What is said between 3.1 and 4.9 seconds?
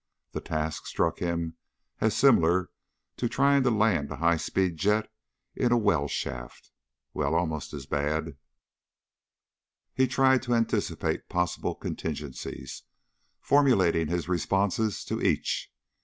to trying to land a high speed